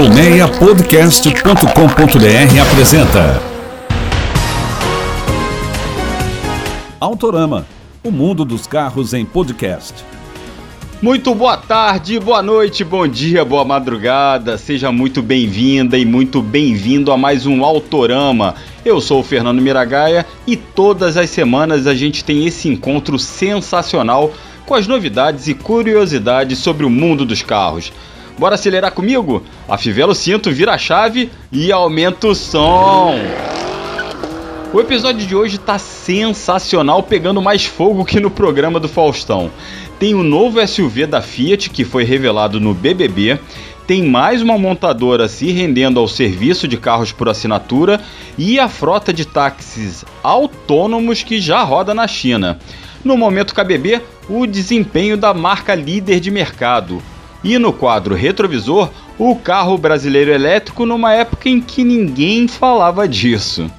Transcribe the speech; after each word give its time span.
Colmeiapodcast.com.br 0.00 2.60
apresenta 2.62 3.42
Autorama, 6.98 7.66
o 8.02 8.10
mundo 8.10 8.46
dos 8.46 8.66
carros 8.66 9.12
em 9.12 9.26
podcast. 9.26 10.02
Muito 11.02 11.34
boa 11.34 11.58
tarde, 11.58 12.18
boa 12.18 12.42
noite, 12.42 12.82
bom 12.82 13.06
dia, 13.06 13.44
boa 13.44 13.62
madrugada. 13.62 14.56
Seja 14.56 14.90
muito 14.90 15.20
bem-vinda 15.20 15.98
e 15.98 16.06
muito 16.06 16.40
bem-vindo 16.40 17.12
a 17.12 17.18
mais 17.18 17.44
um 17.44 17.62
Autorama. 17.62 18.54
Eu 18.82 19.02
sou 19.02 19.20
o 19.20 19.24
Fernando 19.24 19.60
Miragaia 19.60 20.24
e 20.46 20.56
todas 20.56 21.18
as 21.18 21.28
semanas 21.28 21.86
a 21.86 21.94
gente 21.94 22.24
tem 22.24 22.46
esse 22.46 22.70
encontro 22.70 23.18
sensacional 23.18 24.32
com 24.64 24.74
as 24.74 24.86
novidades 24.86 25.46
e 25.46 25.52
curiosidades 25.52 26.58
sobre 26.58 26.86
o 26.86 26.90
mundo 26.90 27.26
dos 27.26 27.42
carros. 27.42 27.92
Bora 28.40 28.54
acelerar 28.54 28.92
comigo? 28.92 29.42
Afivela 29.68 30.12
o 30.12 30.14
cinto, 30.14 30.50
vira 30.50 30.72
a 30.72 30.78
chave 30.78 31.30
e 31.52 31.70
aumenta 31.70 32.26
o 32.26 32.34
som. 32.34 33.16
O 34.72 34.80
episódio 34.80 35.26
de 35.26 35.36
hoje 35.36 35.58
tá 35.58 35.78
sensacional, 35.78 37.02
pegando 37.02 37.42
mais 37.42 37.66
fogo 37.66 38.02
que 38.02 38.18
no 38.18 38.30
programa 38.30 38.80
do 38.80 38.88
Faustão. 38.88 39.50
Tem 39.98 40.14
o 40.14 40.22
novo 40.22 40.66
SUV 40.66 41.04
da 41.04 41.20
Fiat 41.20 41.68
que 41.68 41.84
foi 41.84 42.02
revelado 42.02 42.58
no 42.58 42.72
BBB, 42.72 43.38
tem 43.86 44.04
mais 44.04 44.40
uma 44.40 44.56
montadora 44.56 45.28
se 45.28 45.52
rendendo 45.52 46.00
ao 46.00 46.08
serviço 46.08 46.66
de 46.66 46.78
carros 46.78 47.12
por 47.12 47.28
assinatura 47.28 48.00
e 48.38 48.58
a 48.58 48.70
frota 48.70 49.12
de 49.12 49.26
táxis 49.26 50.02
autônomos 50.22 51.22
que 51.22 51.42
já 51.42 51.62
roda 51.62 51.92
na 51.92 52.08
China. 52.08 52.58
No 53.04 53.18
momento 53.18 53.54
KBB, 53.54 54.00
o 54.30 54.46
desempenho 54.46 55.18
da 55.18 55.34
marca 55.34 55.74
líder 55.74 56.20
de 56.20 56.30
mercado, 56.30 57.02
e 57.42 57.58
no 57.58 57.72
quadro 57.72 58.14
retrovisor, 58.14 58.90
o 59.18 59.34
carro 59.36 59.76
brasileiro 59.76 60.30
elétrico 60.30 60.86
numa 60.86 61.12
época 61.12 61.48
em 61.48 61.60
que 61.60 61.84
ninguém 61.84 62.48
falava 62.48 63.06
disso. 63.08 63.70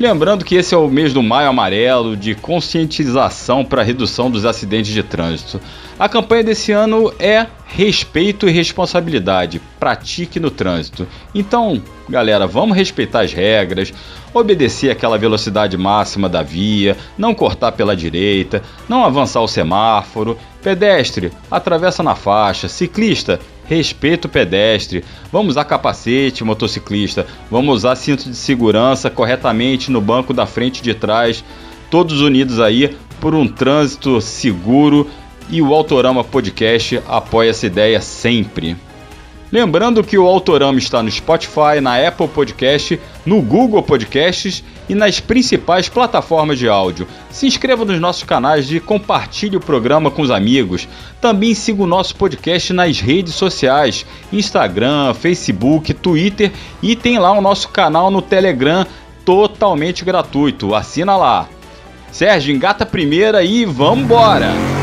Lembrando 0.00 0.44
que 0.44 0.54
esse 0.54 0.72
é 0.72 0.78
o 0.78 0.86
mês 0.86 1.12
do 1.12 1.20
Maio 1.24 1.48
Amarelo 1.48 2.16
de 2.16 2.32
conscientização 2.36 3.64
para 3.64 3.82
redução 3.82 4.30
dos 4.30 4.44
acidentes 4.44 4.92
de 4.92 5.02
trânsito. 5.02 5.60
A 5.98 6.08
campanha 6.08 6.44
desse 6.44 6.70
ano 6.70 7.12
é 7.18 7.48
Respeito 7.66 8.48
e 8.48 8.52
Responsabilidade. 8.52 9.60
Pratique 9.80 10.38
no 10.38 10.52
trânsito. 10.52 11.04
Então, 11.34 11.82
galera, 12.08 12.46
vamos 12.46 12.76
respeitar 12.76 13.22
as 13.22 13.32
regras, 13.32 13.92
obedecer 14.32 14.88
aquela 14.88 15.18
velocidade 15.18 15.76
máxima 15.76 16.28
da 16.28 16.44
via, 16.44 16.96
não 17.18 17.34
cortar 17.34 17.72
pela 17.72 17.96
direita, 17.96 18.62
não 18.88 19.04
avançar 19.04 19.40
o 19.40 19.48
semáforo, 19.48 20.38
pedestre, 20.62 21.32
atravessa 21.50 22.04
na 22.04 22.14
faixa, 22.14 22.68
ciclista, 22.68 23.40
respeita 23.68 24.26
o 24.26 24.30
pedestre, 24.30 25.04
vamos 25.30 25.50
usar 25.50 25.64
capacete, 25.64 26.42
motociclista, 26.42 27.26
vamos 27.50 27.76
usar 27.76 27.94
cinto 27.96 28.28
de 28.28 28.34
segurança 28.34 29.10
corretamente 29.10 29.90
no 29.90 30.00
banco 30.00 30.32
da 30.32 30.46
frente 30.46 30.78
e 30.78 30.82
de 30.82 30.94
trás, 30.94 31.44
todos 31.90 32.22
unidos 32.22 32.58
aí 32.58 32.96
por 33.20 33.34
um 33.34 33.46
trânsito 33.46 34.20
seguro. 34.20 35.06
E 35.50 35.62
o 35.62 35.72
Autorama 35.72 36.22
Podcast 36.22 37.00
apoia 37.08 37.48
essa 37.48 37.66
ideia 37.66 38.02
sempre. 38.02 38.76
Lembrando 39.50 40.04
que 40.04 40.18
o 40.18 40.26
Autorama 40.26 40.78
está 40.78 41.02
no 41.02 41.10
Spotify, 41.10 41.80
na 41.80 42.06
Apple 42.06 42.28
Podcast, 42.28 43.00
no 43.28 43.42
Google 43.42 43.82
Podcasts 43.82 44.64
e 44.88 44.94
nas 44.94 45.20
principais 45.20 45.86
plataformas 45.86 46.58
de 46.58 46.66
áudio. 46.66 47.06
Se 47.30 47.46
inscreva 47.46 47.84
nos 47.84 48.00
nossos 48.00 48.22
canais 48.22 48.72
e 48.72 48.80
compartilhe 48.80 49.56
o 49.56 49.60
programa 49.60 50.10
com 50.10 50.22
os 50.22 50.30
amigos. 50.30 50.88
Também 51.20 51.54
siga 51.54 51.82
o 51.82 51.86
nosso 51.86 52.16
podcast 52.16 52.72
nas 52.72 52.98
redes 52.98 53.34
sociais: 53.34 54.06
Instagram, 54.32 55.12
Facebook, 55.12 55.92
Twitter 55.92 56.50
e 56.82 56.96
tem 56.96 57.18
lá 57.18 57.32
o 57.32 57.42
nosso 57.42 57.68
canal 57.68 58.10
no 58.10 58.22
Telegram 58.22 58.86
totalmente 59.26 60.06
gratuito. 60.06 60.74
Assina 60.74 61.14
lá. 61.14 61.46
Sérgio, 62.10 62.54
engata 62.54 62.84
a 62.84 62.86
primeira 62.86 63.42
e 63.44 63.66
vambora! 63.66 64.77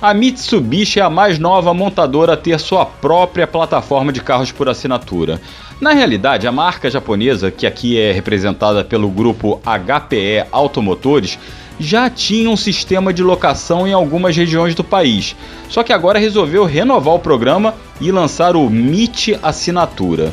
A 0.00 0.12
Mitsubishi 0.12 1.00
é 1.00 1.02
a 1.02 1.08
mais 1.08 1.38
nova 1.38 1.72
montadora 1.72 2.34
a 2.34 2.36
ter 2.36 2.60
sua 2.60 2.84
própria 2.84 3.46
plataforma 3.46 4.12
de 4.12 4.20
carros 4.20 4.52
por 4.52 4.68
assinatura. 4.68 5.40
Na 5.80 5.92
realidade, 5.94 6.46
a 6.46 6.52
marca 6.52 6.90
japonesa, 6.90 7.50
que 7.50 7.66
aqui 7.66 7.98
é 7.98 8.12
representada 8.12 8.84
pelo 8.84 9.08
grupo 9.08 9.58
HPE 9.64 10.48
Automotores, 10.52 11.38
já 11.80 12.10
tinha 12.10 12.50
um 12.50 12.58
sistema 12.58 13.10
de 13.10 13.22
locação 13.22 13.88
em 13.88 13.94
algumas 13.94 14.36
regiões 14.36 14.74
do 14.74 14.84
país, 14.84 15.34
só 15.70 15.82
que 15.82 15.94
agora 15.94 16.18
resolveu 16.18 16.66
renovar 16.66 17.14
o 17.14 17.18
programa 17.18 17.74
e 17.98 18.12
lançar 18.12 18.54
o 18.54 18.66
MIT 18.66 19.38
Assinatura. 19.42 20.32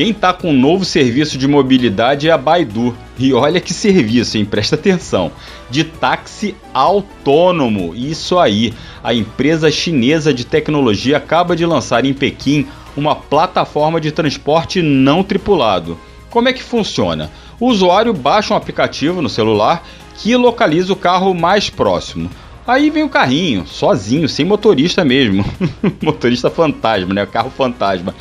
Quem 0.00 0.12
está 0.12 0.32
com 0.32 0.48
um 0.48 0.58
novo 0.58 0.82
serviço 0.82 1.36
de 1.36 1.46
mobilidade 1.46 2.26
é 2.26 2.32
a 2.32 2.38
Baidu. 2.38 2.96
E 3.18 3.34
olha 3.34 3.60
que 3.60 3.74
serviço, 3.74 4.38
hein? 4.38 4.46
Presta 4.46 4.74
atenção. 4.74 5.30
De 5.68 5.84
táxi 5.84 6.56
autônomo. 6.72 7.94
Isso 7.94 8.38
aí. 8.38 8.72
A 9.04 9.12
empresa 9.12 9.70
chinesa 9.70 10.32
de 10.32 10.46
tecnologia 10.46 11.18
acaba 11.18 11.54
de 11.54 11.66
lançar 11.66 12.06
em 12.06 12.14
Pequim 12.14 12.66
uma 12.96 13.14
plataforma 13.14 14.00
de 14.00 14.10
transporte 14.10 14.80
não 14.80 15.22
tripulado. 15.22 16.00
Como 16.30 16.48
é 16.48 16.54
que 16.54 16.62
funciona? 16.62 17.30
O 17.60 17.66
usuário 17.66 18.14
baixa 18.14 18.54
um 18.54 18.56
aplicativo 18.56 19.20
no 19.20 19.28
celular 19.28 19.86
que 20.16 20.34
localiza 20.34 20.94
o 20.94 20.96
carro 20.96 21.34
mais 21.34 21.68
próximo. 21.68 22.30
Aí 22.70 22.88
vem 22.88 23.02
o 23.02 23.08
carrinho, 23.08 23.66
sozinho, 23.66 24.28
sem 24.28 24.44
motorista 24.44 25.04
mesmo. 25.04 25.44
motorista 26.00 26.48
fantasma, 26.48 27.12
né? 27.12 27.26
Carro 27.26 27.50
fantasma 27.50 28.14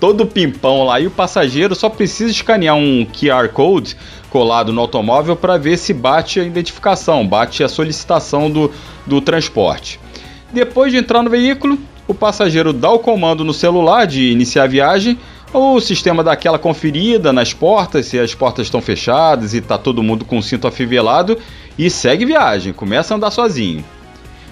todo 0.00 0.26
pimpão 0.26 0.84
lá 0.84 0.98
e 0.98 1.06
o 1.06 1.10
passageiro 1.10 1.74
só 1.74 1.90
precisa 1.90 2.30
escanear 2.30 2.74
um 2.74 3.04
QR 3.04 3.50
Code 3.50 3.94
colado 4.30 4.72
no 4.72 4.80
automóvel 4.80 5.36
para 5.36 5.58
ver 5.58 5.76
se 5.76 5.92
bate 5.92 6.40
a 6.40 6.44
identificação, 6.44 7.26
bate 7.26 7.62
a 7.62 7.68
solicitação 7.68 8.50
do, 8.50 8.72
do 9.06 9.20
transporte. 9.20 10.00
Depois 10.50 10.90
de 10.90 10.98
entrar 10.98 11.22
no 11.22 11.28
veículo, 11.28 11.78
o 12.08 12.14
passageiro 12.14 12.72
dá 12.72 12.90
o 12.90 12.98
comando 12.98 13.44
no 13.44 13.52
celular 13.52 14.06
de 14.06 14.30
iniciar 14.32 14.64
a 14.64 14.68
viagem, 14.68 15.18
o 15.52 15.80
sistema 15.80 16.22
dá 16.22 16.32
aquela 16.32 16.58
conferida 16.58 17.32
nas 17.32 17.52
portas, 17.52 18.06
se 18.06 18.18
as 18.18 18.34
portas 18.34 18.66
estão 18.66 18.80
fechadas 18.80 19.52
e 19.52 19.58
está 19.58 19.76
todo 19.76 20.02
mundo 20.02 20.24
com 20.24 20.38
o 20.38 20.42
cinto 20.42 20.66
afivelado 20.66 21.36
e 21.78 21.90
segue 21.90 22.24
viagem, 22.24 22.72
começa 22.72 23.14
a 23.14 23.16
andar 23.16 23.30
sozinho. 23.30 23.84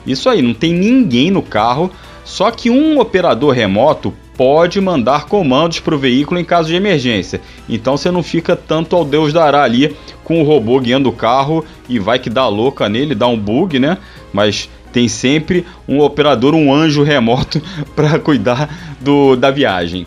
Isso 0.07 0.29
aí, 0.29 0.43
não 0.43 0.55
tem 0.55 0.73
ninguém 0.73 1.31
no 1.31 1.43
carro, 1.43 1.91
só 2.25 2.51
que 2.51 2.71
um 2.71 2.99
operador 2.99 3.53
remoto 3.53 4.13
pode 4.37 4.81
mandar 4.81 5.27
comandos 5.27 5.81
para 5.81 5.95
o 5.95 5.99
veículo 5.99 6.39
em 6.39 6.45
caso 6.45 6.69
de 6.69 6.77
emergência. 6.77 7.41
Então 7.69 7.97
você 7.97 8.11
não 8.11 8.23
fica 8.23 8.55
tanto 8.55 8.95
ao 8.95 9.05
Deus 9.05 9.33
dará 9.33 9.63
ali 9.65 9.97
com 10.23 10.41
o 10.41 10.45
robô 10.45 10.79
guiando 10.79 11.09
o 11.09 11.13
carro 11.13 11.65
e 11.89 11.99
vai 11.99 12.19
que 12.19 12.31
dá 12.31 12.47
louca 12.47 12.89
nele, 12.89 13.15
dá 13.15 13.27
um 13.27 13.39
bug, 13.39 13.79
né? 13.79 13.99
Mas 14.33 14.69
tem 14.93 15.09
sempre 15.09 15.67
um 15.89 16.01
operador, 16.01 16.55
um 16.55 16.73
anjo 16.73 17.03
remoto 17.03 17.61
para 17.97 18.19
cuidar 18.19 18.97
do, 19.01 19.37
da 19.37 19.51
viagem. 19.51 20.07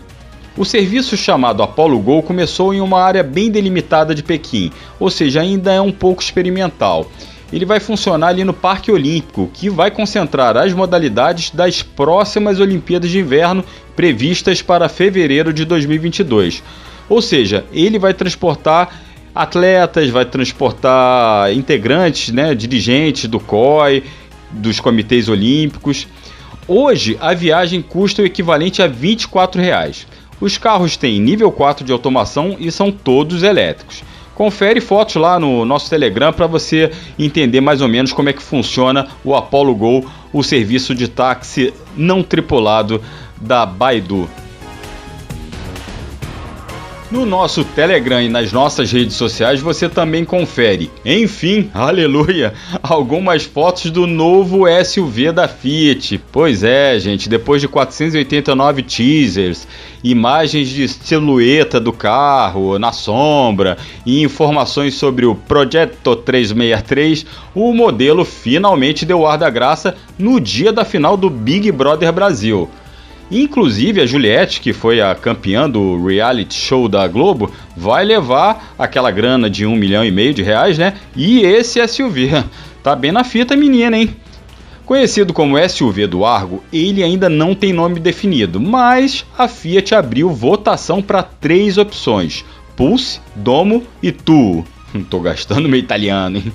O 0.62 0.64
serviço 0.64 1.18
chamado 1.18 1.64
Apollo 1.64 1.98
Go 1.98 2.22
começou 2.22 2.72
em 2.72 2.82
uma 2.82 3.02
área 3.02 3.24
bem 3.24 3.50
delimitada 3.50 4.14
de 4.14 4.22
Pequim, 4.22 4.72
ou 5.00 5.10
seja, 5.10 5.42
ainda 5.42 5.74
é 5.74 5.82
um 5.82 5.92
pouco 5.92 6.22
experimental. 6.22 7.10
ele 7.52 7.66
vai 7.66 7.80
funcionar 7.80 8.28
ali 8.28 8.44
no 8.44 8.54
Parque 8.54 8.92
Olímpico, 8.92 9.50
que 9.56 9.72
vai 9.72 9.90
concentrar 9.90 10.56
as 10.56 10.72
modalidades 10.72 11.50
das 11.50 11.82
próximas 11.82 12.60
Olimpíadas 12.60 13.10
de 13.10 13.18
Inverno 13.18 13.66
previstas 13.96 14.62
para 14.62 14.88
fevereiro 14.88 15.52
de 15.52 15.66
2022. 15.66 16.62
Ou 17.10 17.24
seja, 17.24 17.66
ele 17.74 17.98
vai 17.98 18.14
transportar 18.14 19.02
atletas, 19.34 20.12
vai 20.12 20.26
transportar 20.26 21.52
integrantes, 21.54 22.32
né, 22.32 22.54
dirigentes 22.54 23.28
do 23.28 23.40
COI, 23.40 24.04
dos 24.52 24.80
comitês 24.80 25.28
olímpicos. 25.28 26.08
Hoje, 26.68 27.18
a 27.20 27.34
viagem 27.34 27.82
custa 27.82 28.22
o 28.22 28.26
equivalente 28.26 28.84
a 28.84 28.86
24 28.88 29.60
reais. 29.60 30.06
Os 30.42 30.58
carros 30.58 30.98
têm 30.98 31.22
nível 31.22 31.52
4 31.52 31.86
de 31.86 31.92
automação 31.92 32.58
e 32.60 32.72
são 32.72 32.92
todos 32.92 33.44
elétricos. 33.44 34.04
Confere 34.34 34.82
fotos 34.82 35.16
lá 35.16 35.40
no 35.40 35.64
nosso 35.64 35.88
Telegram 35.88 36.34
para 36.34 36.48
você 36.48 36.92
entender 37.20 37.62
mais 37.62 37.80
ou 37.80 37.88
menos 37.88 38.12
como 38.12 38.28
é 38.28 38.34
que 38.34 38.42
funciona 38.42 39.08
o 39.24 39.36
Apollo 39.36 39.76
Go, 39.76 40.12
o 40.34 40.42
serviço 40.42 40.96
de 40.96 41.08
táxi 41.08 41.72
não 41.96 42.24
tripulado 42.24 43.00
da 43.40 43.68
Baidu. 43.68 44.28
No 47.12 47.26
nosso 47.26 47.66
Telegram 47.66 48.22
e 48.22 48.30
nas 48.30 48.54
nossas 48.54 48.90
redes 48.90 49.18
sociais 49.18 49.60
você 49.60 49.90
também 49.90 50.24
confere, 50.24 50.90
enfim, 51.04 51.70
aleluia, 51.76 52.54
algumas 52.82 53.44
fotos 53.44 53.92
do 53.92 54.08
novo 54.08 54.64
SUV 54.82 55.34
da 55.34 55.46
Fiat. 55.46 56.22
Pois 56.32 56.64
é, 56.64 56.98
gente, 56.98 57.28
depois 57.28 57.60
de 57.60 57.68
489 57.68 58.84
teasers, 58.84 59.68
imagens 60.02 60.70
de 60.70 60.88
silhueta 60.88 61.82
do 61.82 61.92
carro 61.92 62.80
na 62.80 62.94
sombra 62.94 63.78
e 64.06 64.24
informações 64.24 64.94
sobre 64.94 65.26
o 65.26 65.36
Progetto 65.36 66.16
363, 66.16 67.26
o 67.54 67.74
modelo 67.74 68.24
finalmente 68.24 69.06
deu 69.06 69.28
ar 69.28 69.38
da 69.38 69.50
graça 69.50 69.98
no 70.18 70.40
dia 70.40 70.72
da 70.72 70.86
final 70.86 71.18
do 71.18 71.30
Big 71.30 71.70
Brother 71.74 72.14
Brasil. 72.14 72.70
Inclusive 73.32 74.02
a 74.02 74.06
Juliette, 74.06 74.60
que 74.60 74.74
foi 74.74 75.00
a 75.00 75.16
campeã 75.16 75.70
do 75.70 76.06
reality 76.06 76.54
show 76.54 76.90
da 76.90 77.08
Globo, 77.08 77.50
vai 77.78 78.04
levar 78.04 78.74
aquela 78.78 79.10
grana 79.10 79.50
de 79.50 79.66
um 79.66 79.74
milhão 79.74 80.04
e 80.04 80.12
meio 80.12 80.34
de 80.34 80.44
reais, 80.44 80.78
né? 80.78 80.96
E 81.16 81.40
esse 81.40 81.86
SUV. 81.88 82.32
Tá 82.84 82.96
bem 82.96 83.12
na 83.12 83.24
fita, 83.24 83.56
menina, 83.56 83.96
hein? 83.96 84.16
Conhecido 84.88 85.34
como 85.34 85.56
SUV 85.70 86.08
do 86.08 86.26
Argo, 86.26 86.64
ele 86.74 87.04
ainda 87.04 87.30
não 87.30 87.54
tem 87.54 87.72
nome 87.72 88.00
definido, 88.00 88.60
mas 88.60 89.24
a 89.38 89.48
Fiat 89.48 89.94
abriu 89.94 90.32
votação 90.32 91.00
para 91.00 91.22
três 91.22 91.78
opções: 91.78 92.44
Pulse, 92.76 93.22
Domo 93.36 93.84
e 94.02 94.12
Tuo. 94.12 94.66
Tô 95.12 95.20
gastando 95.20 95.70
meu 95.70 95.80
italiano, 95.80 96.38
hein? 96.38 96.52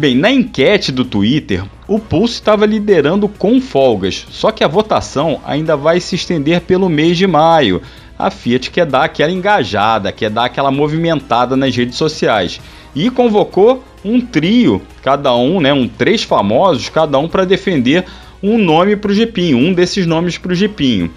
Bem, 0.00 0.14
na 0.14 0.30
enquete 0.30 0.90
do 0.90 1.04
Twitter, 1.04 1.62
o 1.86 1.98
Pulse 1.98 2.32
estava 2.32 2.64
liderando 2.64 3.28
com 3.28 3.60
folgas, 3.60 4.26
só 4.30 4.50
que 4.50 4.64
a 4.64 4.66
votação 4.66 5.42
ainda 5.44 5.76
vai 5.76 6.00
se 6.00 6.14
estender 6.14 6.62
pelo 6.62 6.88
mês 6.88 7.18
de 7.18 7.26
maio. 7.26 7.82
A 8.18 8.30
Fiat 8.30 8.70
quer 8.70 8.86
dar 8.86 9.04
aquela 9.04 9.30
engajada, 9.30 10.10
quer 10.10 10.30
dar 10.30 10.46
aquela 10.46 10.70
movimentada 10.70 11.54
nas 11.54 11.76
redes 11.76 11.98
sociais 11.98 12.62
e 12.96 13.10
convocou 13.10 13.84
um 14.02 14.22
trio, 14.22 14.80
cada 15.02 15.36
um, 15.36 15.60
né, 15.60 15.70
um 15.70 15.86
três 15.86 16.22
famosos, 16.22 16.88
cada 16.88 17.18
um 17.18 17.28
para 17.28 17.44
defender 17.44 18.06
um 18.42 18.56
nome 18.56 18.96
para 18.96 19.10
o 19.10 19.14
Jepinho, 19.14 19.58
um 19.58 19.74
desses 19.74 20.06
nomes 20.06 20.38
para 20.38 20.52
o 20.52 20.56
Jepinho. 20.56 21.12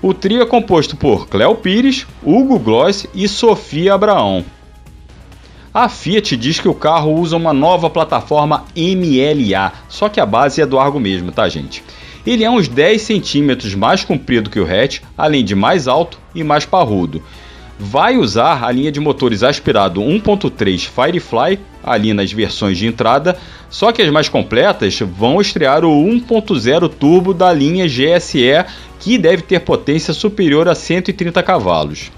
O 0.00 0.14
trio 0.14 0.40
é 0.40 0.46
composto 0.46 0.96
por 0.96 1.28
Cléo 1.28 1.54
Pires, 1.56 2.06
Hugo 2.24 2.58
Gloss 2.58 3.06
e 3.14 3.28
Sofia 3.28 3.92
Abraão. 3.92 4.42
A 5.74 5.88
Fiat 5.88 6.36
diz 6.36 6.60
que 6.60 6.68
o 6.68 6.74
carro 6.74 7.14
usa 7.14 7.34
uma 7.34 7.54
nova 7.54 7.88
plataforma 7.88 8.66
MLA, 8.76 9.72
só 9.88 10.06
que 10.06 10.20
a 10.20 10.26
base 10.26 10.60
é 10.60 10.66
do 10.66 10.78
Argo 10.78 11.00
mesmo, 11.00 11.32
tá 11.32 11.48
gente? 11.48 11.82
Ele 12.26 12.44
é 12.44 12.50
uns 12.50 12.68
10 12.68 13.00
centímetros 13.00 13.74
mais 13.74 14.04
comprido 14.04 14.50
que 14.50 14.60
o 14.60 14.66
hatch, 14.66 15.00
além 15.16 15.42
de 15.42 15.54
mais 15.54 15.88
alto 15.88 16.18
e 16.34 16.44
mais 16.44 16.66
parrudo. 16.66 17.22
Vai 17.78 18.18
usar 18.18 18.62
a 18.62 18.70
linha 18.70 18.92
de 18.92 19.00
motores 19.00 19.42
aspirado 19.42 20.02
1.3 20.02 20.88
Firefly 20.88 21.58
ali 21.82 22.12
nas 22.12 22.30
versões 22.30 22.76
de 22.76 22.86
entrada, 22.86 23.38
só 23.70 23.92
que 23.92 24.02
as 24.02 24.10
mais 24.10 24.28
completas 24.28 24.98
vão 25.00 25.40
estrear 25.40 25.86
o 25.86 26.04
1.0 26.04 26.90
turbo 26.90 27.32
da 27.32 27.50
linha 27.50 27.86
GSE, 27.88 28.66
que 29.00 29.16
deve 29.16 29.40
ter 29.40 29.60
potência 29.60 30.12
superior 30.12 30.68
a 30.68 30.74
130 30.74 31.42
cavalos. 31.42 32.12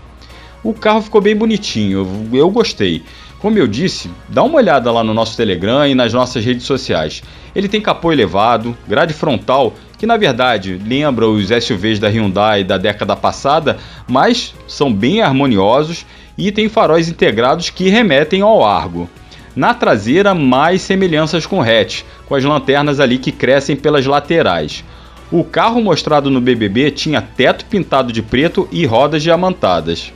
O 0.65 0.73
carro 0.73 1.03
ficou 1.03 1.21
bem 1.21 1.37
bonitinho, 1.37 2.29
eu 2.33 2.51
gostei. 2.51 3.03
Como 3.45 3.59
eu 3.59 3.67
disse, 3.67 4.11
dá 4.27 4.43
uma 4.43 4.57
olhada 4.57 4.91
lá 4.91 5.05
no 5.05 5.13
nosso 5.13 5.37
Telegram 5.37 5.87
e 5.87 5.95
nas 5.95 6.15
nossas 6.15 6.43
redes 6.43 6.65
sociais. 6.65 7.23
Ele 7.55 7.69
tem 7.69 7.79
capô 7.79 8.11
elevado, 8.11 8.75
grade 8.89 9.13
frontal, 9.13 9.75
que 9.99 10.07
na 10.07 10.17
verdade 10.17 10.81
lembra 10.83 11.29
os 11.29 11.49
SUVs 11.49 11.99
da 11.99 12.09
Hyundai 12.09 12.65
da 12.65 12.79
década 12.79 13.15
passada, 13.15 13.77
mas 14.09 14.55
são 14.67 14.91
bem 14.91 15.21
harmoniosos 15.21 16.07
e 16.39 16.51
tem 16.51 16.71
faróis 16.71 17.11
integrados 17.11 17.69
que 17.69 17.91
remetem 17.91 18.41
ao 18.41 18.65
Argo. 18.65 19.11
Na 19.55 19.75
traseira, 19.75 20.35
mais 20.35 20.81
semelhanças 20.81 21.45
com 21.45 21.59
o 21.59 21.63
hatch, 21.63 22.01
com 22.25 22.35
as 22.35 22.45
lanternas 22.45 22.99
ali 22.99 23.19
que 23.19 23.31
crescem 23.31 23.77
pelas 23.77 24.07
laterais. 24.07 24.83
O 25.31 25.45
carro 25.45 25.83
mostrado 25.83 26.31
no 26.31 26.41
BBB 26.41 26.93
tinha 26.93 27.21
teto 27.21 27.67
pintado 27.67 28.11
de 28.11 28.23
preto 28.23 28.67
e 28.73 28.87
rodas 28.87 29.23
diamantadas. 29.23 30.15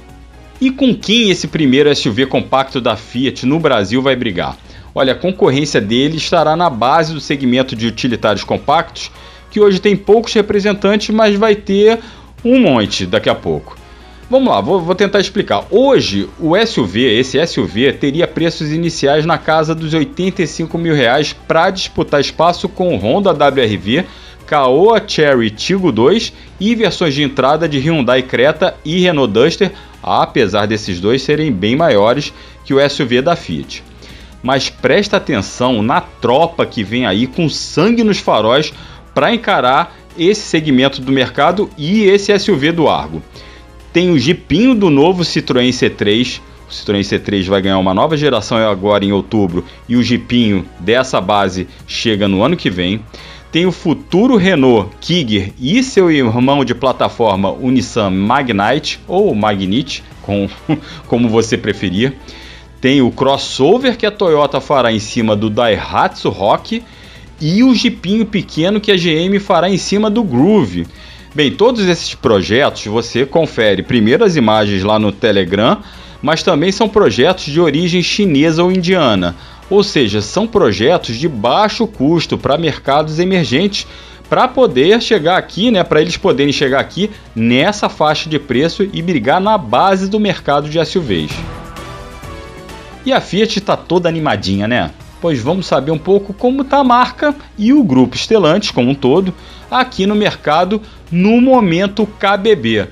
E 0.60 0.72
com 0.72 0.92
quem 0.92 1.30
esse 1.30 1.46
primeiro 1.46 1.94
SUV 1.94 2.26
compacto 2.26 2.80
da 2.80 2.96
Fiat 2.96 3.46
no 3.46 3.60
Brasil 3.60 4.02
vai 4.02 4.16
brigar? 4.16 4.56
Olha, 4.92 5.12
a 5.12 5.16
concorrência 5.16 5.80
dele 5.80 6.16
estará 6.16 6.56
na 6.56 6.68
base 6.68 7.14
do 7.14 7.20
segmento 7.20 7.76
de 7.76 7.86
utilitários 7.86 8.42
compactos, 8.42 9.12
que 9.52 9.60
hoje 9.60 9.80
tem 9.80 9.94
poucos 9.96 10.32
representantes, 10.32 11.14
mas 11.14 11.36
vai 11.36 11.54
ter 11.54 12.00
um 12.44 12.58
monte 12.58 13.06
daqui 13.06 13.28
a 13.28 13.36
pouco. 13.36 13.78
Vamos 14.28 14.52
lá, 14.52 14.60
vou, 14.60 14.80
vou, 14.80 14.96
tentar 14.96 15.20
explicar. 15.20 15.64
Hoje, 15.70 16.28
o 16.40 16.54
SUV, 16.58 17.18
esse 17.18 17.46
SUV, 17.46 17.92
teria 17.92 18.26
preços 18.26 18.72
iniciais 18.72 19.24
na 19.24 19.38
casa 19.38 19.76
dos 19.76 19.94
85 19.94 20.76
mil 20.76 20.94
reais 20.94 21.32
para 21.32 21.70
disputar 21.70 22.20
espaço 22.20 22.68
com 22.68 22.94
o 22.94 22.98
Honda 22.98 23.30
WRV, 23.30 24.04
Caoa 24.44 25.02
Cherry 25.06 25.50
Tiggo 25.50 25.92
2 25.92 26.32
e 26.58 26.74
versões 26.74 27.14
de 27.14 27.22
entrada 27.22 27.68
de 27.68 27.78
Hyundai 27.78 28.22
Creta 28.22 28.74
e 28.84 29.00
Renault 29.00 29.32
Duster 29.32 29.72
apesar 30.02 30.66
desses 30.66 31.00
dois 31.00 31.22
serem 31.22 31.52
bem 31.52 31.76
maiores 31.76 32.32
que 32.64 32.74
o 32.74 32.90
SUV 32.90 33.22
da 33.22 33.36
Fiat. 33.36 33.82
Mas 34.42 34.70
presta 34.70 35.16
atenção 35.16 35.82
na 35.82 36.00
tropa 36.00 36.64
que 36.64 36.84
vem 36.84 37.06
aí 37.06 37.26
com 37.26 37.48
sangue 37.48 38.04
nos 38.04 38.18
faróis 38.18 38.72
para 39.14 39.34
encarar 39.34 39.96
esse 40.16 40.42
segmento 40.42 41.00
do 41.00 41.12
mercado 41.12 41.68
e 41.76 42.02
esse 42.04 42.36
SUV 42.38 42.72
do 42.72 42.88
Argo. 42.88 43.22
Tem 43.92 44.10
o 44.10 44.18
Jeepinho 44.18 44.74
do 44.74 44.90
novo 44.90 45.22
Citroën 45.22 45.70
C3. 45.70 46.40
O 46.68 46.72
Citroën 46.72 47.00
C3 47.00 47.46
vai 47.46 47.62
ganhar 47.62 47.78
uma 47.78 47.94
nova 47.94 48.16
geração 48.16 48.58
agora 48.58 49.04
em 49.04 49.12
outubro 49.12 49.64
e 49.88 49.96
o 49.96 50.02
Jeepinho 50.02 50.66
dessa 50.78 51.20
base 51.20 51.66
chega 51.86 52.28
no 52.28 52.42
ano 52.42 52.56
que 52.56 52.70
vem 52.70 53.02
tem 53.50 53.64
o 53.64 53.72
futuro 53.72 54.36
Renault 54.36 54.90
Kiger 55.00 55.52
e 55.58 55.82
seu 55.82 56.10
irmão 56.10 56.64
de 56.64 56.74
plataforma 56.74 57.50
o 57.50 57.70
Nissan 57.70 58.10
Magnite 58.10 59.00
ou 59.08 59.34
Magnite, 59.34 60.04
com, 60.22 60.48
como 61.06 61.28
você 61.28 61.56
preferir. 61.56 62.14
Tem 62.80 63.00
o 63.00 63.10
crossover 63.10 63.96
que 63.96 64.06
a 64.06 64.10
Toyota 64.10 64.60
fará 64.60 64.92
em 64.92 65.00
cima 65.00 65.34
do 65.34 65.50
Daihatsu 65.50 66.28
Rock 66.28 66.82
e 67.40 67.62
o 67.64 67.74
jipinho 67.74 68.26
pequeno 68.26 68.80
que 68.80 68.92
a 68.92 68.96
GM 68.96 69.38
fará 69.40 69.68
em 69.68 69.78
cima 69.78 70.10
do 70.10 70.22
Groove. 70.22 70.86
Bem, 71.34 71.50
todos 71.50 71.86
esses 71.88 72.14
projetos 72.14 72.84
você 72.86 73.24
confere 73.24 73.82
primeiro 73.82 74.24
as 74.24 74.36
imagens 74.36 74.82
lá 74.82 74.98
no 74.98 75.10
Telegram, 75.10 75.78
mas 76.22 76.42
também 76.42 76.72
são 76.72 76.88
projetos 76.88 77.44
de 77.46 77.60
origem 77.60 78.02
chinesa 78.02 78.62
ou 78.62 78.72
indiana. 78.72 79.36
Ou 79.70 79.82
seja, 79.82 80.22
são 80.22 80.46
projetos 80.46 81.16
de 81.16 81.28
baixo 81.28 81.86
custo 81.86 82.38
para 82.38 82.56
mercados 82.56 83.18
emergentes 83.18 83.86
para 84.28 84.46
poder 84.46 85.00
chegar 85.00 85.38
aqui, 85.38 85.70
né, 85.70 85.82
para 85.82 86.00
eles 86.00 86.16
poderem 86.16 86.52
chegar 86.52 86.80
aqui 86.80 87.10
nessa 87.34 87.88
faixa 87.88 88.28
de 88.28 88.38
preço 88.38 88.88
e 88.92 89.00
brigar 89.00 89.40
na 89.40 89.56
base 89.56 90.08
do 90.08 90.20
mercado 90.20 90.68
de 90.68 90.84
SUVs. 90.84 91.32
E 93.06 93.12
a 93.12 93.20
Fiat 93.20 93.58
está 93.58 93.76
toda 93.76 94.08
animadinha, 94.08 94.68
né? 94.68 94.90
Pois 95.20 95.40
vamos 95.40 95.66
saber 95.66 95.90
um 95.90 95.98
pouco 95.98 96.32
como 96.32 96.62
está 96.62 96.78
a 96.78 96.84
marca 96.84 97.34
e 97.56 97.72
o 97.72 97.82
grupo 97.82 98.16
Stellantis 98.16 98.70
como 98.70 98.90
um 98.90 98.94
todo 98.94 99.34
aqui 99.70 100.06
no 100.06 100.14
mercado 100.14 100.80
no 101.10 101.40
momento 101.40 102.06
KBB. 102.06 102.88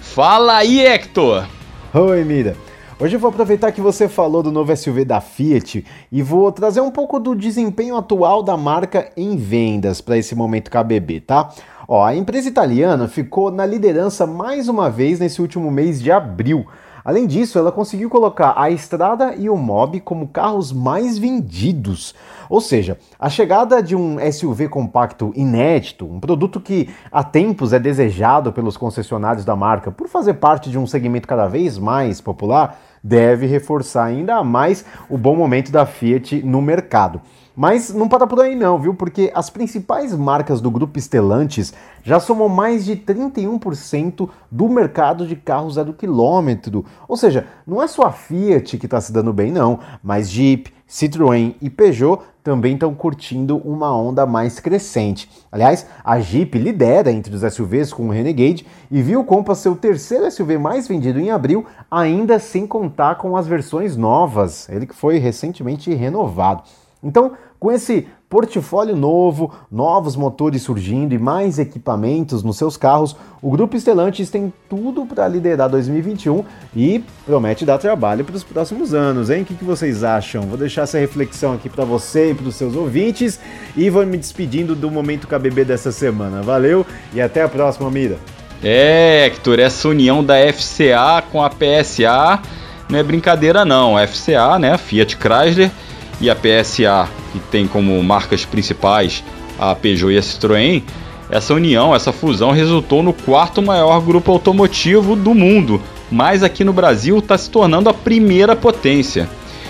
Fala 0.00 0.56
aí, 0.56 0.84
Hector! 0.84 1.46
Oi, 1.94 2.24
Mira. 2.24 2.65
Hoje 2.98 3.14
eu 3.14 3.20
vou 3.20 3.28
aproveitar 3.28 3.72
que 3.72 3.80
você 3.82 4.08
falou 4.08 4.42
do 4.42 4.50
novo 4.50 4.74
SUV 4.74 5.04
da 5.04 5.20
Fiat 5.20 5.84
e 6.10 6.22
vou 6.22 6.50
trazer 6.50 6.80
um 6.80 6.90
pouco 6.90 7.20
do 7.20 7.36
desempenho 7.36 7.94
atual 7.94 8.42
da 8.42 8.56
marca 8.56 9.12
em 9.14 9.36
vendas 9.36 10.00
para 10.00 10.16
esse 10.16 10.34
momento 10.34 10.70
KBB, 10.70 11.20
tá? 11.20 11.50
Ó, 11.86 12.02
a 12.02 12.16
empresa 12.16 12.48
italiana 12.48 13.06
ficou 13.06 13.50
na 13.50 13.66
liderança 13.66 14.26
mais 14.26 14.66
uma 14.66 14.88
vez 14.88 15.20
nesse 15.20 15.42
último 15.42 15.70
mês 15.70 16.02
de 16.02 16.10
abril. 16.10 16.66
Além 17.06 17.24
disso, 17.24 17.56
ela 17.56 17.70
conseguiu 17.70 18.10
colocar 18.10 18.54
a 18.56 18.68
Estrada 18.68 19.32
e 19.36 19.48
o 19.48 19.56
Mob 19.56 20.00
como 20.00 20.26
carros 20.26 20.72
mais 20.72 21.16
vendidos. 21.16 22.16
Ou 22.50 22.60
seja, 22.60 22.98
a 23.16 23.30
chegada 23.30 23.80
de 23.80 23.94
um 23.94 24.16
SUV 24.32 24.68
compacto 24.68 25.32
inédito, 25.36 26.04
um 26.04 26.18
produto 26.18 26.60
que 26.60 26.90
há 27.12 27.22
tempos 27.22 27.72
é 27.72 27.78
desejado 27.78 28.52
pelos 28.52 28.76
concessionários 28.76 29.44
da 29.44 29.54
marca 29.54 29.92
por 29.92 30.08
fazer 30.08 30.34
parte 30.34 30.68
de 30.68 30.76
um 30.76 30.84
segmento 30.84 31.28
cada 31.28 31.46
vez 31.46 31.78
mais 31.78 32.20
popular, 32.20 32.76
deve 33.00 33.46
reforçar 33.46 34.06
ainda 34.06 34.42
mais 34.42 34.84
o 35.08 35.16
bom 35.16 35.36
momento 35.36 35.70
da 35.70 35.86
Fiat 35.86 36.42
no 36.42 36.60
mercado. 36.60 37.20
Mas 37.56 37.90
não 37.94 38.06
para 38.06 38.26
por 38.26 38.38
aí 38.40 38.54
não, 38.54 38.78
viu? 38.78 38.92
Porque 38.92 39.32
as 39.34 39.48
principais 39.48 40.14
marcas 40.14 40.60
do 40.60 40.70
grupo 40.70 41.00
Stellantis 41.00 41.72
já 42.02 42.20
somam 42.20 42.50
mais 42.50 42.84
de 42.84 42.94
31% 42.94 44.28
do 44.50 44.68
mercado 44.68 45.26
de 45.26 45.34
carros 45.34 45.74
zero 45.74 45.94
quilômetro. 45.94 46.84
Ou 47.08 47.16
seja, 47.16 47.46
não 47.66 47.82
é 47.82 47.88
só 47.88 48.02
a 48.02 48.12
Fiat 48.12 48.76
que 48.76 48.84
está 48.84 49.00
se 49.00 49.10
dando 49.10 49.32
bem 49.32 49.50
não, 49.50 49.80
mas 50.02 50.28
Jeep, 50.28 50.70
Citroën 50.86 51.54
e 51.62 51.70
Peugeot 51.70 52.20
também 52.44 52.74
estão 52.74 52.94
curtindo 52.94 53.56
uma 53.64 53.90
onda 53.96 54.26
mais 54.26 54.60
crescente. 54.60 55.28
Aliás, 55.50 55.86
a 56.04 56.20
Jeep 56.20 56.58
lidera 56.58 57.10
entre 57.10 57.34
os 57.34 57.40
SUVs 57.54 57.90
com 57.90 58.06
o 58.06 58.12
Renegade 58.12 58.66
e 58.90 59.00
viu 59.00 59.20
o 59.20 59.24
Compass 59.24 59.60
ser 59.60 59.70
o 59.70 59.76
terceiro 59.76 60.30
SUV 60.30 60.58
mais 60.58 60.86
vendido 60.86 61.18
em 61.18 61.30
abril, 61.30 61.64
ainda 61.90 62.38
sem 62.38 62.66
contar 62.66 63.14
com 63.14 63.34
as 63.34 63.46
versões 63.46 63.96
novas, 63.96 64.68
ele 64.68 64.86
que 64.86 64.94
foi 64.94 65.16
recentemente 65.16 65.92
renovado. 65.94 66.62
Então, 67.02 67.32
com 67.58 67.70
esse 67.70 68.06
portfólio 68.28 68.96
novo, 68.96 69.52
novos 69.70 70.16
motores 70.16 70.62
surgindo 70.62 71.14
e 71.14 71.18
mais 71.18 71.58
equipamentos 71.58 72.42
nos 72.42 72.56
seus 72.56 72.76
carros, 72.76 73.16
o 73.40 73.50
Grupo 73.50 73.78
Stellantis 73.78 74.30
tem 74.30 74.52
tudo 74.68 75.06
para 75.06 75.28
liderar 75.28 75.68
2021 75.68 76.44
e 76.74 77.04
promete 77.24 77.64
dar 77.64 77.78
trabalho 77.78 78.24
para 78.24 78.34
os 78.34 78.42
próximos 78.42 78.92
anos, 78.92 79.30
hein? 79.30 79.42
O 79.42 79.44
que, 79.44 79.54
que 79.54 79.64
vocês 79.64 80.02
acham? 80.02 80.42
Vou 80.42 80.58
deixar 80.58 80.82
essa 80.82 80.98
reflexão 80.98 81.52
aqui 81.54 81.68
para 81.68 81.84
você 81.84 82.32
e 82.32 82.34
para 82.34 82.48
os 82.48 82.56
seus 82.56 82.74
ouvintes 82.74 83.38
e 83.76 83.88
vou 83.88 84.04
me 84.04 84.16
despedindo 84.16 84.74
do 84.74 84.90
Momento 84.90 85.28
KBB 85.28 85.64
dessa 85.64 85.92
semana. 85.92 86.42
Valeu 86.42 86.84
e 87.14 87.20
até 87.20 87.42
a 87.42 87.48
próxima, 87.48 87.90
Mira! 87.90 88.18
É, 88.62 89.26
Hector, 89.26 89.60
essa 89.60 89.86
união 89.88 90.24
da 90.24 90.34
FCA 90.52 91.22
com 91.30 91.42
a 91.42 91.50
PSA 91.50 92.40
não 92.88 92.98
é 92.98 93.02
brincadeira 93.02 93.64
não. 93.64 93.96
A 93.96 94.06
FCA, 94.06 94.58
né, 94.58 94.76
Fiat 94.78 95.16
Chrysler 95.16 95.70
e 96.20 96.30
a 96.30 96.34
PSA, 96.34 97.08
que 97.32 97.38
tem 97.50 97.66
como 97.66 98.02
marcas 98.02 98.44
principais 98.44 99.22
a 99.58 99.74
Peugeot 99.74 100.12
e 100.12 100.18
a 100.18 100.22
Citroën, 100.22 100.82
essa 101.30 101.54
união, 101.54 101.94
essa 101.94 102.12
fusão 102.12 102.52
resultou 102.52 103.02
no 103.02 103.12
quarto 103.12 103.60
maior 103.60 104.00
grupo 104.00 104.30
automotivo 104.30 105.16
do 105.16 105.34
mundo, 105.34 105.82
mas 106.10 106.42
aqui 106.42 106.62
no 106.62 106.72
Brasil 106.72 107.18
está 107.18 107.36
se 107.36 107.50
tornando 107.50 107.88
a 107.88 107.94
primeira 107.94 108.54
potência. 108.54 109.28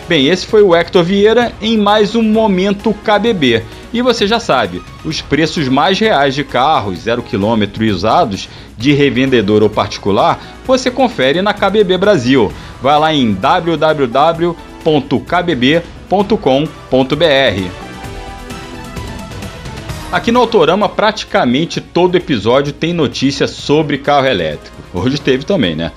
Bem, 0.08 0.28
esse 0.28 0.46
foi 0.46 0.62
o 0.62 0.74
Hector 0.74 1.02
Vieira 1.02 1.52
em 1.60 1.76
mais 1.76 2.14
um 2.14 2.22
Momento 2.22 2.94
KBB. 2.94 3.64
E 3.92 4.02
você 4.02 4.26
já 4.26 4.38
sabe, 4.38 4.80
os 5.04 5.20
preços 5.20 5.66
mais 5.68 5.98
reais 5.98 6.34
de 6.34 6.44
carros 6.44 7.00
zero 7.00 7.22
quilômetro 7.22 7.82
e 7.82 7.90
usados, 7.90 8.48
de 8.76 8.92
revendedor 8.92 9.62
ou 9.62 9.70
particular, 9.70 10.38
você 10.64 10.90
confere 10.90 11.42
na 11.42 11.54
KBB 11.54 11.96
Brasil. 11.96 12.52
Vai 12.80 12.98
lá 13.00 13.12
em 13.12 13.32
www.kbb.com 13.32 14.66
autorama.com.br. 16.10 17.70
Aqui 20.12 20.30
no 20.30 20.40
Autorama, 20.40 20.88
praticamente 20.88 21.80
todo 21.80 22.16
episódio 22.16 22.72
tem 22.72 22.92
notícia 22.92 23.48
sobre 23.48 23.98
carro 23.98 24.26
elétrico. 24.26 24.76
Hoje 24.94 25.20
teve 25.20 25.44
também, 25.44 25.75
né? 25.75 25.90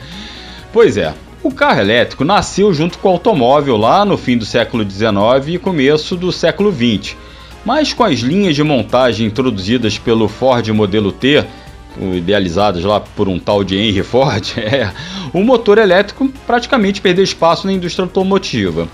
Pois 0.74 0.98
é, 0.98 1.14
o 1.44 1.52
carro 1.52 1.80
elétrico 1.80 2.26
nasceu 2.26 2.74
junto 2.74 2.98
com 2.98 3.08
o 3.08 3.12
automóvel 3.12 3.78
lá 3.78 4.04
no 4.04 4.18
fim 4.18 4.38
do 4.38 4.46
século 4.46 4.84
XIX 4.90 5.48
e 5.48 5.58
começo 5.60 6.16
do 6.16 6.32
século 6.32 6.72
XX. 6.72 7.16
Mas 7.64 7.94
com 7.94 8.04
as 8.04 8.20
linhas 8.20 8.56
de 8.56 8.64
montagem 8.64 9.28
introduzidas 9.28 9.98
pelo 10.00 10.28
Ford 10.28 10.68
modelo 10.70 11.12
T, 11.12 11.46
idealizadas 12.14 12.84
lá 12.84 13.00
por 13.00 13.28
um 13.28 13.38
tal 13.38 13.64
de 13.64 13.78
Henry 13.78 14.04
Ford, 14.04 14.54
é, 14.58 14.92
o 15.32 15.44
motor 15.44 15.78
elétrico 15.78 16.28
praticamente 16.48 17.00
perdeu 17.00 17.24
espaço 17.24 17.68
na 17.68 17.74
indústria 17.74 18.06
automotiva 18.06 18.88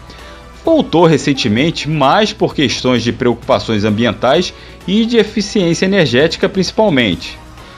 voltou 0.65 1.05
recentemente 1.05 1.87
mais 1.87 2.33
por 2.33 2.55
questões 2.55 3.03
de 3.03 3.13
preocupações 3.13 3.85
ambientais 3.85 4.51
e 4.87 5.05
de 5.05 5.17
eficiência 5.17 5.85
energética 5.85 6.49
principalmente. 6.49 7.37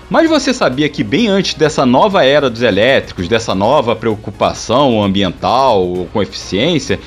Mas 0.09 0.29
você 0.29 0.53
sabia 0.53 0.87
que 0.87 1.03
bem 1.03 1.27
antes 1.27 1.53
dessa 1.53 1.85
nova 1.85 2.23
era 2.23 2.49
dos 2.49 2.61
elétricos, 2.61 3.27
dessa 3.27 3.53
nova 3.53 3.93
preocupação 3.93 5.03
ambiental 5.03 6.07
com 6.13 6.21
eficiência, 6.21 6.97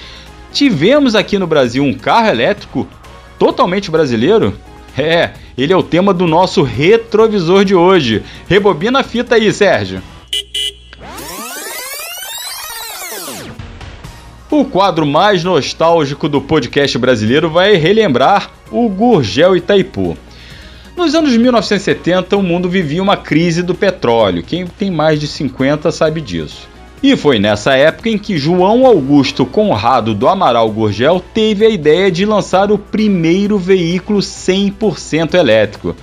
tivemos 0.53 1.15
aqui 1.15 1.39
no 1.39 1.47
Brasil 1.47 1.83
um 1.83 1.95
carro 1.95 2.29
elétrico 2.29 2.87
totalmente 3.39 3.91
brasileiro? 3.91 4.55
É, 4.99 5.31
ele 5.57 5.73
é 5.73 5.77
o 5.77 5.83
tema 5.83 6.13
do 6.13 6.27
nosso 6.27 6.63
retrovisor 6.63 7.65
de 7.65 7.75
hoje. 7.75 8.23
Rebobina 8.47 9.01
a 9.01 9.05
fita 9.05 9.37
aí, 9.37 9.51
Sérgio. 9.51 10.03
O 14.51 14.65
quadro 14.65 15.07
mais 15.07 15.45
nostálgico 15.45 16.29
do 16.29 16.41
podcast 16.41 16.99
brasileiro 16.99 17.49
vai 17.49 17.77
relembrar 17.77 18.51
o 18.73 18.89
Gurgel 18.89 19.55
Itaipu. 19.55 20.19
Nos 20.97 21.15
anos 21.15 21.37
1970, 21.37 22.37
o 22.37 22.43
mundo 22.43 22.69
vivia 22.69 23.01
uma 23.01 23.17
crise 23.17 23.63
do 23.63 23.77
petróleo. 23.77 24.43
Quem 24.43 24.67
tem 24.67 24.91
mais 24.91 25.21
de 25.21 25.29
50 25.29 25.93
sabe 25.93 26.21
disso. 26.21 26.69
E 27.01 27.17
foi 27.17 27.39
nessa 27.39 27.75
época 27.77 28.09
em 28.09 28.19
que 28.19 28.37
João 28.37 28.85
Augusto 28.85 29.47
Conrado 29.47 30.17
do 30.17 30.27
Amaral 30.27 30.69
Gurgel 30.69 31.23
teve 31.33 31.65
a 31.65 31.71
ideia 31.71 32.11
de 32.11 32.27
lançar 32.27 32.73
o 32.73 32.77
primeiro 32.77 33.57
veículo 33.57 34.19
100% 34.19 35.35
elétrico. 35.35 35.95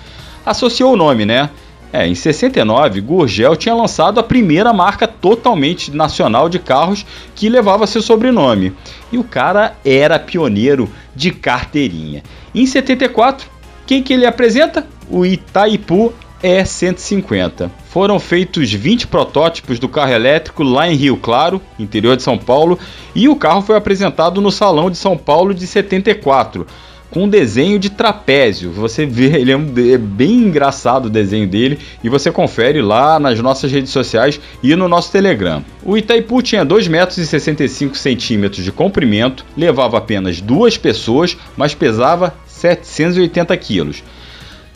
Associou 0.45 0.93
o 0.93 0.97
nome, 0.97 1.25
né? 1.25 1.49
É, 1.91 2.05
em 2.05 2.13
69, 2.13 2.99
Gurgel 3.01 3.55
tinha 3.55 3.73
lançado 3.73 4.19
a 4.19 4.23
primeira 4.23 4.73
marca 4.73 5.07
totalmente 5.07 5.89
nacional 5.91 6.49
de 6.49 6.59
carros 6.59 7.05
que 7.33 7.47
levava 7.47 7.87
seu 7.87 8.01
sobrenome. 8.01 8.73
E 9.11 9.17
o 9.17 9.23
cara 9.23 9.75
era 9.85 10.19
pioneiro 10.19 10.89
de 11.15 11.31
carteirinha. 11.31 12.23
Em 12.53 12.65
74, 12.65 13.47
quem 13.85 14.03
que 14.03 14.13
ele 14.13 14.25
apresenta? 14.25 14.85
O 15.09 15.25
Itaipu 15.25 16.13
E150. 16.43 17.71
Foram 17.89 18.19
feitos 18.19 18.71
20 18.71 19.07
protótipos 19.07 19.79
do 19.79 19.87
carro 19.87 20.11
elétrico 20.11 20.63
lá 20.63 20.91
em 20.91 20.95
Rio 20.95 21.17
Claro, 21.17 21.61
interior 21.79 22.17
de 22.17 22.23
São 22.23 22.37
Paulo, 22.37 22.77
e 23.15 23.29
o 23.29 23.35
carro 23.35 23.61
foi 23.61 23.77
apresentado 23.77 24.41
no 24.41 24.51
Salão 24.51 24.91
de 24.91 24.97
São 24.97 25.17
Paulo 25.17 25.53
de 25.53 25.65
74 25.65 26.67
com 27.09 27.27
desenho 27.27 27.79
de 27.79 27.89
trapézio. 27.89 28.71
Você 28.71 29.05
vê, 29.05 29.25
ele 29.39 29.51
é, 29.51 29.57
um, 29.57 29.73
é, 29.77 29.97
bem 29.97 30.33
engraçado 30.33 31.05
o 31.05 31.09
desenho 31.09 31.47
dele 31.47 31.79
e 32.03 32.09
você 32.09 32.31
confere 32.31 32.81
lá 32.81 33.19
nas 33.19 33.39
nossas 33.39 33.71
redes 33.71 33.91
sociais 33.91 34.39
e 34.61 34.75
no 34.75 34.87
nosso 34.87 35.11
Telegram. 35.11 35.63
O 35.83 35.97
Itaipu 35.97 36.41
tinha 36.41 36.65
2,65 36.65 36.89
metros 36.89 37.99
centímetros 37.99 38.63
de 38.63 38.71
comprimento, 38.71 39.45
levava 39.55 39.97
apenas 39.97 40.41
duas 40.41 40.77
pessoas, 40.77 41.37
mas 41.55 41.73
pesava 41.73 42.33
780 42.45 43.55
quilos. 43.57 44.03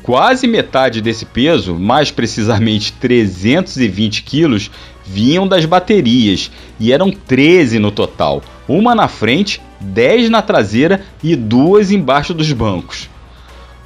Quase 0.03 0.47
metade 0.47 1.00
desse 1.00 1.25
peso, 1.25 1.75
mais 1.75 2.09
precisamente 2.09 2.91
320 3.00 4.23
quilos, 4.23 4.71
vinham 5.05 5.47
das 5.47 5.65
baterias 5.65 6.51
e 6.79 6.91
eram 6.91 7.11
13 7.11 7.77
no 7.77 7.91
total, 7.91 8.41
uma 8.68 8.96
na 8.96 9.08
frente 9.08 9.62
10 9.80 10.30
na 10.30 10.41
traseira 10.41 11.03
e 11.24 11.36
duas 11.36 11.91
embaixo 11.91 12.34
dos 12.34 12.51
bancos. 12.51 13.10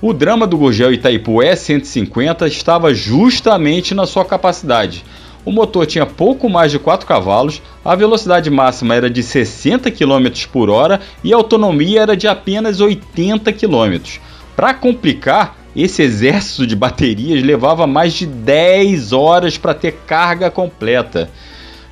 O 0.02 0.14
drama 0.14 0.46
do 0.46 0.58
Gurgel 0.58 0.94
Itaipu 0.94 1.38
E150 1.38 2.48
estava 2.48 2.94
justamente 2.94 3.96
na 3.96 4.06
sua 4.06 4.26
capacidade. 4.26 5.04
O 5.46 5.52
motor 5.52 5.86
tinha 5.86 6.06
pouco 6.06 6.50
mais 6.50 6.72
de 6.72 6.80
4 6.80 7.08
cavalos, 7.08 7.62
a 7.84 7.96
velocidade 7.96 8.50
máxima 8.50 8.96
era 8.96 9.10
de 9.10 9.24
60 9.24 9.90
km 9.92 10.48
por 10.52 10.70
hora 10.70 11.00
e 11.24 11.32
a 11.32 11.38
autonomia 11.38 12.02
era 12.02 12.18
de 12.18 12.28
apenas 12.28 12.82
80 12.82 13.54
km. 13.54 14.20
Para 14.56 14.74
complicar, 14.74 15.56
esse 15.76 16.02
exército 16.02 16.66
de 16.66 16.76
baterias 16.76 17.44
levava 17.44 17.86
mais 17.86 18.14
de 18.14 18.26
10 18.26 19.14
horas 19.14 19.58
para 19.58 19.74
ter 19.74 19.92
carga 20.08 20.50
completa. 20.50 21.30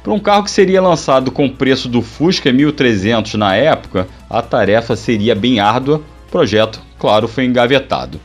Para 0.04 0.12
um 0.12 0.20
carro 0.20 0.44
que 0.44 0.52
seria 0.52 0.82
lançado 0.82 1.32
com 1.32 1.46
o 1.46 1.52
preço 1.52 1.88
do 1.88 2.02
Fusca 2.02 2.52
1300 2.52 3.36
na 3.36 3.56
época, 3.56 4.06
a 4.30 4.42
tarefa 4.42 4.98
seria 4.98 5.34
bem 5.34 5.62
árdua. 5.62 6.02
O 6.28 6.32
projeto, 6.32 6.82
claro, 7.00 7.26
foi 7.26 7.46
engavetado. 7.46 8.20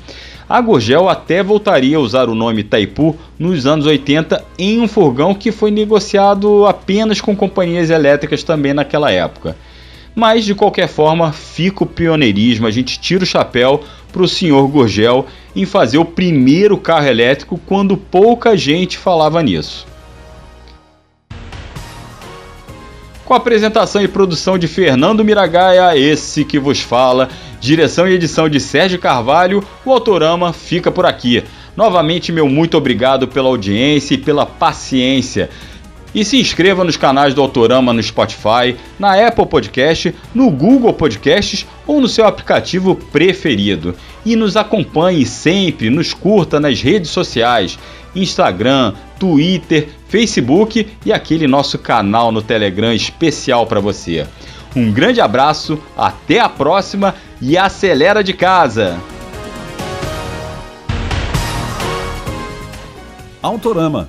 A 0.49 0.61
Gurgel 0.61 1.09
até 1.09 1.41
voltaria 1.41 1.97
a 1.97 2.01
usar 2.01 2.29
o 2.29 2.35
nome 2.35 2.65
Taipu 2.65 3.15
nos 3.39 3.65
anos 3.65 3.87
80 3.87 4.45
em 4.59 4.81
um 4.81 4.89
furgão 4.89 5.33
que 5.35 5.53
foi 5.53 5.71
negociado 5.71 6.67
apenas 6.67 7.21
com 7.21 7.37
companhias 7.37 7.91
elétricas 7.91 8.43
também 8.43 8.75
naquela 8.75 9.13
época. 9.13 9.57
Mas 10.17 10.45
de 10.45 10.57
qualquer 10.57 10.89
forma, 10.89 11.31
fica 11.31 11.85
o 11.85 11.87
pioneirismo, 11.87 12.67
a 12.67 12.73
gente 12.73 12.99
tira 12.99 13.23
o 13.23 13.27
chapéu 13.27 13.85
para 14.11 14.23
o 14.23 14.27
senhor 14.27 14.67
Gurgel 14.67 15.27
em 15.55 15.65
fazer 15.65 15.99
o 15.99 16.05
primeiro 16.05 16.77
carro 16.77 17.07
elétrico 17.07 17.61
quando 17.67 17.97
pouca 17.97 18.57
gente 18.57 18.99
falava 18.99 19.41
nisso. 19.43 19.88
Com 23.29 23.35
a 23.35 23.37
apresentação 23.37 24.01
e 24.01 24.09
produção 24.09 24.57
de 24.57 24.67
Fernando 24.67 25.23
Miragaia, 25.23 25.95
esse 25.99 26.47
que 26.47 26.59
vos 26.59 26.81
fala, 26.81 27.29
direção 27.61 28.09
e 28.09 28.15
edição 28.15 28.49
de 28.49 28.59
Sérgio 28.59 28.99
Carvalho, 28.99 29.63
o 29.85 29.93
Autorama 29.93 30.51
fica 30.51 30.91
por 30.91 31.05
aqui. 31.05 31.45
Novamente, 31.77 32.33
meu 32.33 32.49
muito 32.49 32.79
obrigado 32.79 33.29
pela 33.29 33.49
audiência 33.49 34.15
e 34.15 34.17
pela 34.17 34.47
paciência. 34.47 35.51
E 36.15 36.25
se 36.25 36.39
inscreva 36.39 36.85
nos 36.85 36.97
canais 36.97 37.35
do 37.35 37.43
Autorama 37.43 37.93
no 37.93 38.03
Spotify, 38.03 38.77
na 38.99 39.15
Apple 39.27 39.47
Podcast, 39.47 40.15
no 40.35 40.51
Google 40.51 40.95
Podcasts 40.95 41.67
ou 41.87 42.01
no 42.01 42.09
seu 42.09 42.27
aplicativo 42.27 42.95
preferido. 42.95 43.95
E 44.25 44.35
nos 44.35 44.57
acompanhe 44.57 45.25
sempre, 45.27 45.91
nos 45.91 46.15
curta 46.15 46.59
nas 46.59 46.81
redes 46.81 47.11
sociais, 47.11 47.79
Instagram, 48.15 48.95
Twitter, 49.19 49.89
Facebook 50.09 50.87
e 51.05 51.13
aquele 51.13 51.47
nosso 51.47 51.79
canal 51.79 52.33
no 52.33 52.43
Telegram 52.43 52.93
especial 52.93 53.67
para 53.67 53.81
você. 53.81 54.27
Um 54.75 54.93
grande 54.93 55.21
abraço, 55.21 55.79
até 55.97 56.41
a 56.41 56.49
próxima 56.49 57.15
e 57.41 57.57
acelera 57.57 58.23
de 58.23 58.33
casa! 58.33 58.99
Autorama, 63.41 64.09